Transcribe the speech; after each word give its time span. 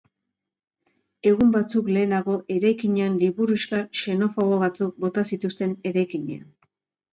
Egun 1.31 1.51
batzuk 1.55 1.91
lehenago, 1.97 2.39
eraikinean 2.55 3.21
liburuxka 3.25 3.83
xenofobo 4.01 4.59
batzuk 4.67 4.99
bota 5.07 5.27
zituzten 5.35 5.79
eraikinean. 5.93 6.45